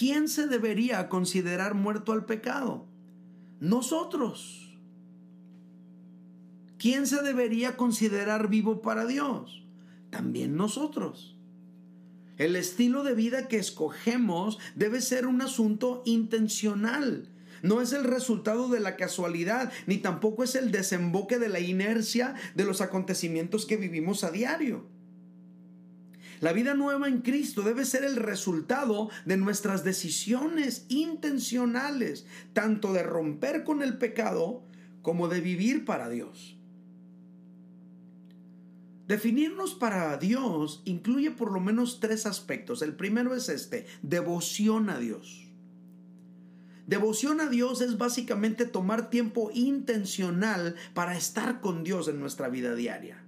¿Quién 0.00 0.28
se 0.28 0.46
debería 0.46 1.10
considerar 1.10 1.74
muerto 1.74 2.12
al 2.12 2.24
pecado? 2.24 2.86
Nosotros. 3.60 4.74
¿Quién 6.78 7.06
se 7.06 7.22
debería 7.22 7.76
considerar 7.76 8.48
vivo 8.48 8.80
para 8.80 9.04
Dios? 9.04 9.62
También 10.08 10.56
nosotros. 10.56 11.36
El 12.38 12.56
estilo 12.56 13.04
de 13.04 13.12
vida 13.12 13.46
que 13.46 13.58
escogemos 13.58 14.58
debe 14.74 15.02
ser 15.02 15.26
un 15.26 15.42
asunto 15.42 16.00
intencional. 16.06 17.28
No 17.62 17.82
es 17.82 17.92
el 17.92 18.04
resultado 18.04 18.68
de 18.68 18.80
la 18.80 18.96
casualidad, 18.96 19.70
ni 19.86 19.98
tampoco 19.98 20.44
es 20.44 20.54
el 20.54 20.72
desemboque 20.72 21.38
de 21.38 21.50
la 21.50 21.60
inercia 21.60 22.36
de 22.54 22.64
los 22.64 22.80
acontecimientos 22.80 23.66
que 23.66 23.76
vivimos 23.76 24.24
a 24.24 24.30
diario. 24.30 24.86
La 26.40 26.54
vida 26.54 26.74
nueva 26.74 27.06
en 27.06 27.20
Cristo 27.20 27.62
debe 27.62 27.84
ser 27.84 28.02
el 28.02 28.16
resultado 28.16 29.10
de 29.26 29.36
nuestras 29.36 29.84
decisiones 29.84 30.86
intencionales, 30.88 32.26
tanto 32.54 32.94
de 32.94 33.02
romper 33.02 33.62
con 33.62 33.82
el 33.82 33.98
pecado 33.98 34.62
como 35.02 35.28
de 35.28 35.42
vivir 35.42 35.84
para 35.84 36.08
Dios. 36.08 36.56
Definirnos 39.06 39.74
para 39.74 40.16
Dios 40.16 40.82
incluye 40.84 41.30
por 41.30 41.52
lo 41.52 41.60
menos 41.60 42.00
tres 42.00 42.26
aspectos. 42.26 42.80
El 42.80 42.94
primero 42.94 43.34
es 43.34 43.48
este, 43.48 43.84
devoción 44.02 44.88
a 44.88 44.98
Dios. 44.98 45.48
Devoción 46.86 47.40
a 47.40 47.48
Dios 47.48 47.82
es 47.82 47.98
básicamente 47.98 48.64
tomar 48.64 49.10
tiempo 49.10 49.50
intencional 49.52 50.74
para 50.94 51.16
estar 51.16 51.60
con 51.60 51.84
Dios 51.84 52.08
en 52.08 52.18
nuestra 52.18 52.48
vida 52.48 52.74
diaria. 52.74 53.22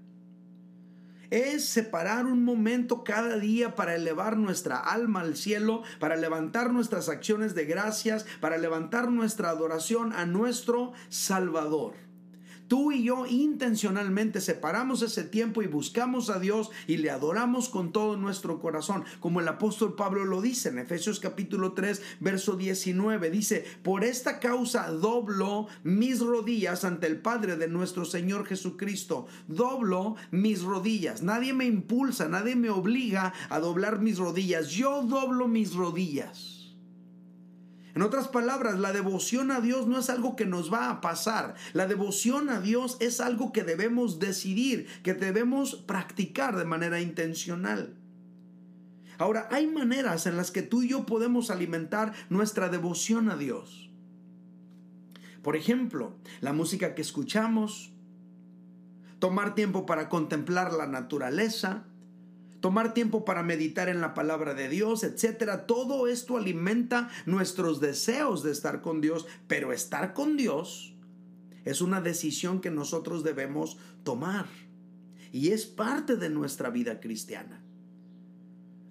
Es 1.32 1.64
separar 1.64 2.26
un 2.26 2.44
momento 2.44 3.04
cada 3.04 3.38
día 3.38 3.74
para 3.74 3.94
elevar 3.94 4.36
nuestra 4.36 4.76
alma 4.76 5.20
al 5.22 5.34
cielo, 5.34 5.82
para 5.98 6.16
levantar 6.16 6.74
nuestras 6.74 7.08
acciones 7.08 7.54
de 7.54 7.64
gracias, 7.64 8.26
para 8.38 8.58
levantar 8.58 9.10
nuestra 9.10 9.48
adoración 9.48 10.12
a 10.12 10.26
nuestro 10.26 10.92
Salvador. 11.08 12.11
Tú 12.72 12.90
y 12.90 13.02
yo 13.02 13.26
intencionalmente 13.26 14.40
separamos 14.40 15.02
ese 15.02 15.24
tiempo 15.24 15.60
y 15.60 15.66
buscamos 15.66 16.30
a 16.30 16.38
Dios 16.38 16.70
y 16.86 16.96
le 16.96 17.10
adoramos 17.10 17.68
con 17.68 17.92
todo 17.92 18.16
nuestro 18.16 18.60
corazón, 18.60 19.04
como 19.20 19.40
el 19.40 19.48
apóstol 19.48 19.94
Pablo 19.94 20.24
lo 20.24 20.40
dice 20.40 20.70
en 20.70 20.78
Efesios 20.78 21.20
capítulo 21.20 21.74
3, 21.74 22.00
verso 22.20 22.56
19. 22.56 23.28
Dice, 23.30 23.66
por 23.82 24.04
esta 24.04 24.40
causa 24.40 24.90
doblo 24.90 25.66
mis 25.84 26.20
rodillas 26.20 26.86
ante 26.86 27.08
el 27.08 27.20
Padre 27.20 27.56
de 27.56 27.68
nuestro 27.68 28.06
Señor 28.06 28.46
Jesucristo. 28.46 29.26
Doblo 29.48 30.16
mis 30.30 30.62
rodillas. 30.62 31.22
Nadie 31.22 31.52
me 31.52 31.66
impulsa, 31.66 32.26
nadie 32.26 32.56
me 32.56 32.70
obliga 32.70 33.34
a 33.50 33.60
doblar 33.60 34.00
mis 34.00 34.16
rodillas. 34.16 34.70
Yo 34.70 35.02
doblo 35.02 35.46
mis 35.46 35.74
rodillas. 35.74 36.51
En 37.94 38.02
otras 38.02 38.28
palabras, 38.28 38.78
la 38.78 38.92
devoción 38.92 39.50
a 39.50 39.60
Dios 39.60 39.86
no 39.86 39.98
es 39.98 40.08
algo 40.08 40.34
que 40.34 40.46
nos 40.46 40.72
va 40.72 40.88
a 40.88 41.00
pasar. 41.00 41.54
La 41.74 41.86
devoción 41.86 42.48
a 42.48 42.60
Dios 42.60 42.96
es 43.00 43.20
algo 43.20 43.52
que 43.52 43.64
debemos 43.64 44.18
decidir, 44.18 44.86
que 45.02 45.12
debemos 45.12 45.74
practicar 45.74 46.56
de 46.56 46.64
manera 46.64 47.00
intencional. 47.00 47.94
Ahora, 49.18 49.46
hay 49.50 49.66
maneras 49.66 50.26
en 50.26 50.36
las 50.36 50.50
que 50.50 50.62
tú 50.62 50.82
y 50.82 50.88
yo 50.88 51.04
podemos 51.04 51.50
alimentar 51.50 52.14
nuestra 52.30 52.70
devoción 52.70 53.30
a 53.30 53.36
Dios. 53.36 53.90
Por 55.42 55.54
ejemplo, 55.54 56.16
la 56.40 56.52
música 56.52 56.94
que 56.94 57.02
escuchamos, 57.02 57.92
tomar 59.18 59.54
tiempo 59.54 59.84
para 59.84 60.08
contemplar 60.08 60.72
la 60.72 60.86
naturaleza, 60.86 61.84
tomar 62.62 62.94
tiempo 62.94 63.24
para 63.24 63.42
meditar 63.42 63.88
en 63.88 64.00
la 64.00 64.14
palabra 64.14 64.54
de 64.54 64.68
Dios, 64.68 65.02
etcétera. 65.02 65.66
Todo 65.66 66.06
esto 66.06 66.36
alimenta 66.36 67.10
nuestros 67.26 67.80
deseos 67.80 68.44
de 68.44 68.52
estar 68.52 68.80
con 68.80 69.00
Dios, 69.00 69.26
pero 69.48 69.72
estar 69.72 70.14
con 70.14 70.36
Dios 70.36 70.94
es 71.64 71.80
una 71.80 72.00
decisión 72.00 72.60
que 72.60 72.70
nosotros 72.70 73.24
debemos 73.24 73.78
tomar 74.04 74.46
y 75.32 75.48
es 75.48 75.66
parte 75.66 76.16
de 76.16 76.30
nuestra 76.30 76.70
vida 76.70 77.00
cristiana. 77.00 77.60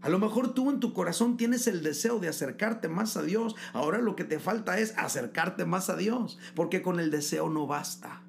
A 0.01 0.09
lo 0.09 0.19
mejor 0.19 0.53
tú 0.53 0.69
en 0.69 0.81
tu 0.81 0.93
corazón 0.93 1.37
tienes 1.37 1.65
el 1.67 1.81
deseo 1.81 2.19
de 2.19 2.27
acercarte 2.27 2.89
más 2.89 3.15
a 3.15 3.23
Dios. 3.23 3.55
Ahora 3.71 3.99
lo 3.99 4.17
que 4.17 4.25
te 4.25 4.39
falta 4.39 4.79
es 4.79 4.97
acercarte 4.97 5.63
más 5.63 5.89
a 5.89 5.95
Dios, 5.95 6.39
porque 6.55 6.81
con 6.81 6.99
el 6.99 7.09
deseo 7.09 7.49
no 7.49 7.67
basta. 7.67 8.21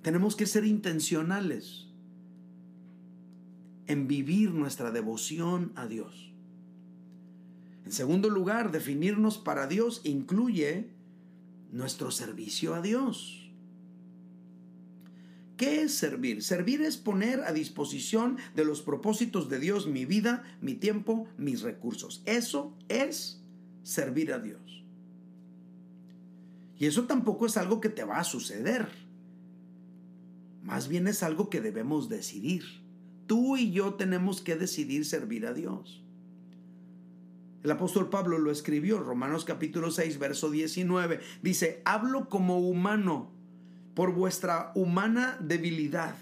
Tenemos 0.00 0.34
que 0.34 0.46
ser 0.46 0.64
intencionales 0.64 1.85
en 3.86 4.08
vivir 4.08 4.50
nuestra 4.52 4.90
devoción 4.90 5.72
a 5.76 5.86
Dios. 5.86 6.32
En 7.84 7.92
segundo 7.92 8.30
lugar, 8.30 8.72
definirnos 8.72 9.38
para 9.38 9.66
Dios 9.66 10.00
incluye 10.04 10.90
nuestro 11.70 12.10
servicio 12.10 12.74
a 12.74 12.82
Dios. 12.82 13.50
¿Qué 15.56 15.82
es 15.82 15.94
servir? 15.94 16.42
Servir 16.42 16.82
es 16.82 16.96
poner 16.96 17.40
a 17.44 17.52
disposición 17.52 18.36
de 18.54 18.64
los 18.64 18.82
propósitos 18.82 19.48
de 19.48 19.58
Dios 19.58 19.86
mi 19.86 20.04
vida, 20.04 20.42
mi 20.60 20.74
tiempo, 20.74 21.26
mis 21.38 21.62
recursos. 21.62 22.22
Eso 22.26 22.76
es 22.88 23.40
servir 23.82 24.32
a 24.32 24.38
Dios. 24.38 24.84
Y 26.78 26.86
eso 26.86 27.06
tampoco 27.06 27.46
es 27.46 27.56
algo 27.56 27.80
que 27.80 27.88
te 27.88 28.04
va 28.04 28.18
a 28.18 28.24
suceder. 28.24 28.88
Más 30.62 30.88
bien 30.88 31.06
es 31.06 31.22
algo 31.22 31.48
que 31.48 31.60
debemos 31.60 32.08
decidir. 32.08 32.64
Tú 33.26 33.56
y 33.56 33.72
yo 33.72 33.94
tenemos 33.94 34.40
que 34.40 34.56
decidir 34.56 35.04
servir 35.04 35.46
a 35.46 35.52
Dios. 35.52 36.02
El 37.64 37.72
apóstol 37.72 38.08
Pablo 38.08 38.38
lo 38.38 38.52
escribió, 38.52 39.00
Romanos 39.00 39.44
capítulo 39.44 39.90
6, 39.90 40.18
verso 40.18 40.50
19. 40.50 41.18
Dice, 41.42 41.82
hablo 41.84 42.28
como 42.28 42.60
humano 42.60 43.32
por 43.94 44.12
vuestra 44.12 44.70
humana 44.76 45.36
debilidad. 45.40 46.14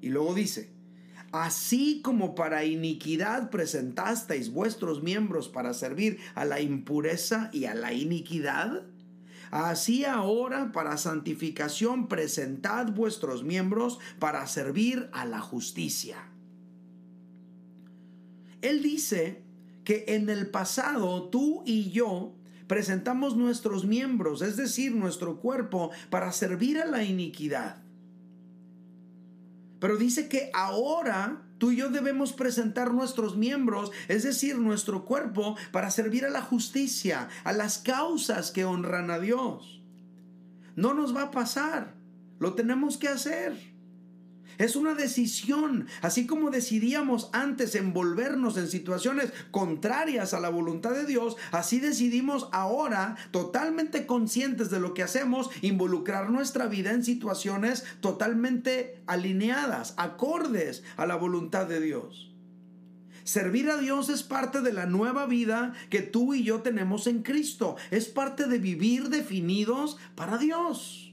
Y 0.00 0.08
luego 0.08 0.34
dice, 0.34 0.70
así 1.32 2.00
como 2.02 2.34
para 2.34 2.64
iniquidad 2.64 3.50
presentasteis 3.50 4.50
vuestros 4.50 5.02
miembros 5.02 5.50
para 5.50 5.74
servir 5.74 6.18
a 6.34 6.46
la 6.46 6.60
impureza 6.60 7.50
y 7.52 7.66
a 7.66 7.74
la 7.74 7.92
iniquidad, 7.92 8.84
Así 9.50 10.04
ahora 10.04 10.72
para 10.72 10.96
santificación 10.96 12.08
presentad 12.08 12.92
vuestros 12.92 13.44
miembros 13.44 13.98
para 14.18 14.46
servir 14.46 15.08
a 15.12 15.24
la 15.24 15.40
justicia. 15.40 16.16
Él 18.62 18.82
dice 18.82 19.42
que 19.84 20.04
en 20.08 20.28
el 20.28 20.48
pasado 20.48 21.28
tú 21.28 21.62
y 21.64 21.90
yo 21.90 22.34
presentamos 22.66 23.36
nuestros 23.36 23.84
miembros, 23.84 24.42
es 24.42 24.56
decir, 24.56 24.94
nuestro 24.94 25.40
cuerpo, 25.40 25.90
para 26.10 26.32
servir 26.32 26.78
a 26.78 26.86
la 26.86 27.04
iniquidad. 27.04 27.82
Pero 29.78 29.96
dice 29.96 30.28
que 30.28 30.50
ahora 30.52 31.45
Tú 31.58 31.72
y 31.72 31.76
yo 31.76 31.88
debemos 31.88 32.32
presentar 32.32 32.92
nuestros 32.92 33.36
miembros, 33.36 33.90
es 34.08 34.22
decir, 34.22 34.58
nuestro 34.58 35.04
cuerpo, 35.04 35.56
para 35.72 35.90
servir 35.90 36.24
a 36.24 36.30
la 36.30 36.42
justicia, 36.42 37.28
a 37.44 37.52
las 37.52 37.78
causas 37.78 38.50
que 38.50 38.64
honran 38.64 39.10
a 39.10 39.18
Dios. 39.18 39.82
No 40.74 40.92
nos 40.92 41.16
va 41.16 41.22
a 41.22 41.30
pasar, 41.30 41.94
lo 42.38 42.54
tenemos 42.54 42.98
que 42.98 43.08
hacer. 43.08 43.75
Es 44.58 44.76
una 44.76 44.94
decisión, 44.94 45.86
así 46.02 46.26
como 46.26 46.50
decidíamos 46.50 47.28
antes 47.32 47.74
envolvernos 47.74 48.56
en 48.56 48.68
situaciones 48.68 49.32
contrarias 49.50 50.34
a 50.34 50.40
la 50.40 50.48
voluntad 50.48 50.92
de 50.92 51.04
Dios, 51.04 51.36
así 51.52 51.80
decidimos 51.80 52.48
ahora, 52.52 53.16
totalmente 53.30 54.06
conscientes 54.06 54.70
de 54.70 54.80
lo 54.80 54.94
que 54.94 55.02
hacemos, 55.02 55.50
involucrar 55.62 56.30
nuestra 56.30 56.66
vida 56.66 56.92
en 56.92 57.04
situaciones 57.04 57.84
totalmente 58.00 59.02
alineadas, 59.06 59.94
acordes 59.96 60.82
a 60.96 61.06
la 61.06 61.16
voluntad 61.16 61.66
de 61.66 61.80
Dios. 61.80 62.32
Servir 63.24 63.68
a 63.70 63.76
Dios 63.76 64.08
es 64.08 64.22
parte 64.22 64.60
de 64.60 64.72
la 64.72 64.86
nueva 64.86 65.26
vida 65.26 65.72
que 65.90 66.00
tú 66.00 66.32
y 66.32 66.44
yo 66.44 66.62
tenemos 66.62 67.08
en 67.08 67.24
Cristo. 67.24 67.74
Es 67.90 68.06
parte 68.06 68.46
de 68.46 68.60
vivir 68.60 69.08
definidos 69.08 69.98
para 70.14 70.38
Dios. 70.38 71.05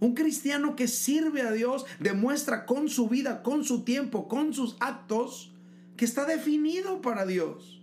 Un 0.00 0.14
cristiano 0.14 0.76
que 0.76 0.88
sirve 0.88 1.42
a 1.42 1.52
Dios 1.52 1.86
demuestra 2.00 2.66
con 2.66 2.88
su 2.88 3.08
vida, 3.08 3.42
con 3.42 3.64
su 3.64 3.82
tiempo, 3.82 4.28
con 4.28 4.52
sus 4.52 4.76
actos, 4.80 5.52
que 5.96 6.04
está 6.04 6.26
definido 6.26 7.00
para 7.00 7.24
Dios. 7.24 7.80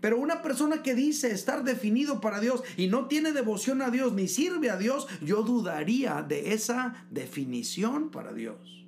Pero 0.00 0.18
una 0.18 0.42
persona 0.42 0.82
que 0.82 0.94
dice 0.94 1.32
estar 1.32 1.64
definido 1.64 2.20
para 2.20 2.40
Dios 2.40 2.62
y 2.76 2.86
no 2.86 3.06
tiene 3.06 3.32
devoción 3.32 3.82
a 3.82 3.90
Dios 3.90 4.12
ni 4.12 4.28
sirve 4.28 4.70
a 4.70 4.76
Dios, 4.76 5.08
yo 5.20 5.42
dudaría 5.42 6.22
de 6.22 6.52
esa 6.54 7.06
definición 7.10 8.10
para 8.10 8.32
Dios. 8.32 8.86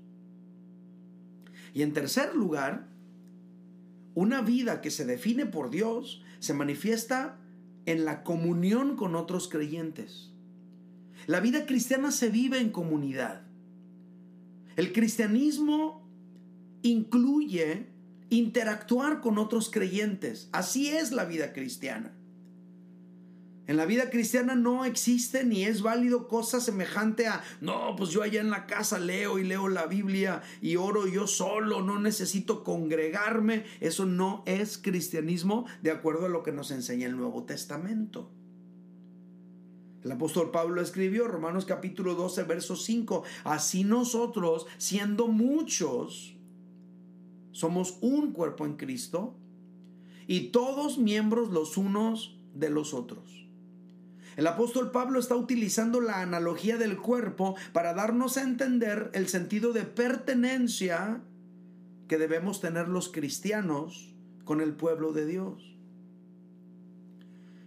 Y 1.75 1.83
en 1.83 1.93
tercer 1.93 2.35
lugar, 2.35 2.89
una 4.15 4.41
vida 4.41 4.81
que 4.81 4.91
se 4.91 5.05
define 5.05 5.47
por 5.47 5.71
Dios 5.71 6.23
se 6.39 6.55
manifiesta 6.55 7.39
en 7.87 8.05
la 8.05 8.23
comunión 8.23 8.97
con 8.97 9.15
otros 9.15 9.49
creyentes. 9.49 10.30
La 11.27 11.41
vida 11.41 11.67
cristiana 11.67 12.11
se 12.11 12.29
vive 12.29 12.59
en 12.59 12.71
comunidad. 12.71 13.43
El 14.77 14.93
cristianismo 14.93 16.09
incluye 16.83 17.87
interactuar 18.31 19.21
con 19.21 19.39
otros 19.39 19.71
creyentes. 19.71 20.49
Así 20.53 20.89
es 20.89 21.13
la 21.13 21.25
vida 21.25 21.53
cristiana. 21.53 22.13
En 23.67 23.77
la 23.77 23.87
vida 23.87 24.11
cristiana 24.11 24.57
no 24.57 24.85
existe 24.85 25.45
ni 25.45 25.65
es 25.65 25.81
válido 25.83 26.27
cosa 26.27 26.61
semejante 26.61 27.29
a, 27.29 27.45
no, 27.61 27.95
pues 27.97 28.11
yo 28.11 28.23
allá 28.23 28.41
en 28.41 28.51
la 28.51 28.67
casa 28.67 28.99
leo 28.99 29.39
y 29.39 29.45
leo 29.45 29.69
la 29.69 29.87
Biblia 29.87 30.43
y 30.61 30.75
oro 30.75 31.07
yo 31.07 31.29
solo, 31.29 31.81
no 31.81 32.01
necesito 32.01 32.65
congregarme. 32.65 33.65
Eso 33.79 34.07
no 34.07 34.43
es 34.47 34.77
cristianismo 34.77 35.67
de 35.83 35.93
acuerdo 35.93 36.27
a 36.27 36.31
lo 36.31 36.43
que 36.43 36.51
nos 36.51 36.73
enseña 36.73 37.07
el 37.07 37.17
Nuevo 37.17 37.45
Testamento. 37.45 38.33
El 40.03 40.13
apóstol 40.13 40.51
Pablo 40.51 40.81
escribió 40.81 41.29
Romanos 41.29 41.67
capítulo 41.67 42.15
12, 42.15 42.45
verso 42.45 42.75
5, 42.75 43.23
así 43.45 43.85
nosotros, 43.85 44.67
siendo 44.79 45.29
muchos, 45.29 46.37
somos 47.53 47.99
un 48.01 48.33
cuerpo 48.33 48.65
en 48.65 48.77
Cristo 48.77 49.37
y 50.27 50.49
todos 50.49 50.97
miembros 50.97 51.51
los 51.51 51.77
unos 51.77 52.39
de 52.55 52.71
los 52.71 52.95
otros. 52.95 53.47
El 54.37 54.47
apóstol 54.47 54.91
Pablo 54.91 55.19
está 55.19 55.37
utilizando 55.37 56.01
la 56.01 56.23
analogía 56.23 56.79
del 56.79 56.97
cuerpo 56.97 57.57
para 57.73 57.93
darnos 57.93 58.39
a 58.39 58.43
entender 58.43 59.11
el 59.13 59.29
sentido 59.29 59.73
de 59.73 59.83
pertenencia 59.83 61.21
que 62.09 62.17
debemos 62.17 62.61
tener 62.61 62.89
los 62.89 63.11
cristianos 63.11 64.15
con 64.45 64.63
el 64.63 64.73
pueblo 64.73 65.13
de 65.13 65.27
Dios. 65.27 65.77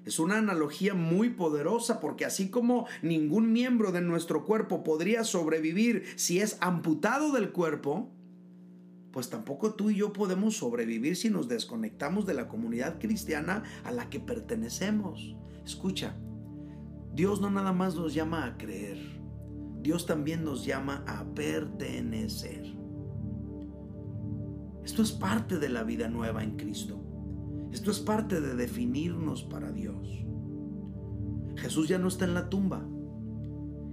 Es 0.06 0.20
una 0.20 0.38
analogía 0.38 0.94
muy 0.94 1.30
poderosa 1.30 2.00
porque 2.00 2.26
así 2.26 2.50
como 2.50 2.88
ningún 3.02 3.54
miembro 3.54 3.92
de 3.92 4.02
nuestro 4.02 4.46
cuerpo 4.46 4.84
podría 4.84 5.24
sobrevivir 5.24 6.04
si 6.18 6.40
es 6.40 6.58
amputado 6.60 7.32
del 7.32 7.52
cuerpo, 7.52 8.12
pues 9.12 9.30
tampoco 9.30 9.76
tú 9.76 9.92
y 9.92 9.96
yo 9.96 10.12
podemos 10.12 10.58
sobrevivir 10.58 11.16
si 11.16 11.30
nos 11.30 11.48
desconectamos 11.48 12.26
de 12.26 12.34
la 12.34 12.48
comunidad 12.48 13.00
cristiana 13.00 13.64
a 13.84 13.92
la 13.92 14.10
que 14.10 14.20
pertenecemos. 14.20 15.36
Escucha, 15.64 16.16
Dios 17.14 17.40
no 17.40 17.50
nada 17.50 17.72
más 17.72 17.96
nos 17.96 18.14
llama 18.14 18.46
a 18.46 18.58
creer, 18.58 18.98
Dios 19.82 20.06
también 20.06 20.44
nos 20.44 20.66
llama 20.66 21.04
a 21.08 21.24
pertenecer. 21.34 22.74
Esto 24.84 25.02
es 25.02 25.12
parte 25.14 25.60
de 25.60 25.70
la 25.70 25.84
vida 25.84 26.10
nueva 26.10 26.44
en 26.44 26.58
Cristo. 26.58 27.13
Esto 27.74 27.90
es 27.90 28.00
parte 28.00 28.40
de 28.40 28.54
definirnos 28.54 29.42
para 29.42 29.72
Dios. 29.72 30.24
Jesús 31.56 31.90
ya 31.90 31.98
no 31.98 32.08
está 32.08 32.26
en 32.26 32.36
la 32.36 32.48
tumba. 32.48 32.86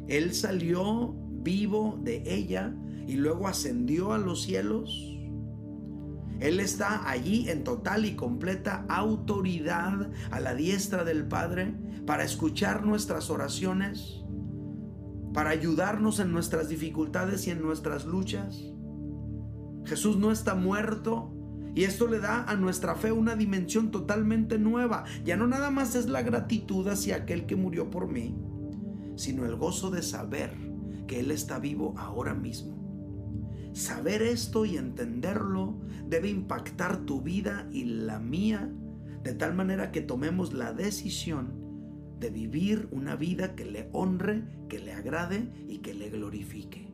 Él 0.06 0.34
salió 0.34 1.14
vivo 1.42 1.98
de 2.02 2.22
ella 2.26 2.76
y 3.06 3.14
luego 3.14 3.48
ascendió 3.48 4.12
a 4.12 4.18
los 4.18 4.42
cielos. 4.42 5.16
Él 6.40 6.60
está 6.60 7.08
allí 7.08 7.48
en 7.48 7.64
total 7.64 8.04
y 8.04 8.16
completa 8.16 8.84
autoridad 8.86 10.10
a 10.30 10.40
la 10.40 10.54
diestra 10.54 11.02
del 11.02 11.26
Padre 11.26 11.74
para 12.04 12.24
escuchar 12.24 12.84
nuestras 12.84 13.30
oraciones, 13.30 14.22
para 15.32 15.50
ayudarnos 15.50 16.20
en 16.20 16.32
nuestras 16.32 16.68
dificultades 16.68 17.46
y 17.46 17.50
en 17.50 17.62
nuestras 17.62 18.04
luchas. 18.04 18.62
Jesús 19.86 20.18
no 20.18 20.32
está 20.32 20.54
muerto, 20.54 21.39
y 21.74 21.84
esto 21.84 22.06
le 22.06 22.18
da 22.18 22.44
a 22.44 22.56
nuestra 22.56 22.94
fe 22.94 23.12
una 23.12 23.36
dimensión 23.36 23.90
totalmente 23.90 24.58
nueva. 24.58 25.04
Ya 25.24 25.36
no 25.36 25.46
nada 25.46 25.70
más 25.70 25.94
es 25.94 26.08
la 26.08 26.22
gratitud 26.22 26.86
hacia 26.88 27.16
aquel 27.16 27.46
que 27.46 27.56
murió 27.56 27.90
por 27.90 28.08
mí, 28.08 28.36
sino 29.16 29.44
el 29.46 29.56
gozo 29.56 29.90
de 29.90 30.02
saber 30.02 30.52
que 31.06 31.20
Él 31.20 31.30
está 31.30 31.58
vivo 31.58 31.94
ahora 31.96 32.34
mismo. 32.34 32.80
Saber 33.72 34.22
esto 34.22 34.64
y 34.64 34.76
entenderlo 34.76 35.80
debe 36.08 36.28
impactar 36.28 37.06
tu 37.06 37.22
vida 37.22 37.68
y 37.70 37.84
la 37.84 38.18
mía 38.18 38.68
de 39.22 39.34
tal 39.34 39.54
manera 39.54 39.92
que 39.92 40.00
tomemos 40.00 40.52
la 40.52 40.72
decisión 40.72 41.60
de 42.18 42.30
vivir 42.30 42.88
una 42.90 43.16
vida 43.16 43.54
que 43.54 43.64
le 43.64 43.88
honre, 43.92 44.42
que 44.68 44.78
le 44.78 44.92
agrade 44.92 45.50
y 45.68 45.78
que 45.78 45.94
le 45.94 46.10
glorifique. 46.10 46.89